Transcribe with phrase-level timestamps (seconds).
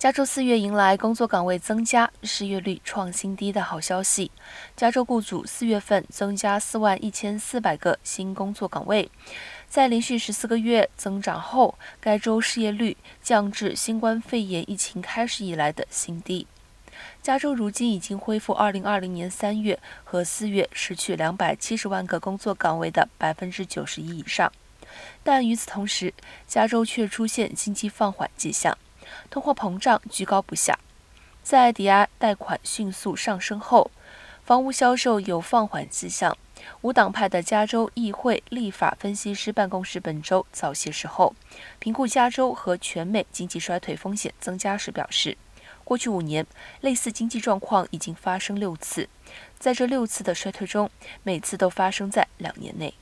[0.00, 4.30] 加州四月迎来工作岗位增加、失业率创新低的好消息。
[4.74, 9.10] 加州雇主四月份增加四万一千四百个新工作岗位，
[9.68, 16.46] 在连续十四个月增长后，该州失业率降至新冠肺炎疫情开始以来的新低。
[17.22, 24.50] 加州如今已经恢复二零二零年三月和四月失去两百七十万个工作岗位的百分之九十一以上，
[25.22, 26.14] 但与此同时，
[26.46, 28.78] 加州却出现经济放缓迹象。
[29.30, 30.78] 通货膨胀居高不下，
[31.42, 33.90] 在抵押贷款迅速上升后，
[34.44, 36.36] 房屋销售有放缓迹象。
[36.82, 41.34] 无党派的加州议会立法分析师办公室本周早些时候
[41.78, 45.38] 评估加州和全美经济衰退风险增加时表示，
[45.84, 46.46] 过去五年
[46.82, 49.08] 类似经济状况已经发生六次，
[49.58, 50.90] 在这六次的衰退中，
[51.22, 52.92] 每次都发生在两年内。